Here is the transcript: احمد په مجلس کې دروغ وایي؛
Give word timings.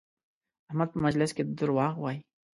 احمد 0.69 0.89
په 0.91 0.97
مجلس 1.05 1.29
کې 1.35 1.43
دروغ 1.59 1.93
وایي؛ 1.99 2.19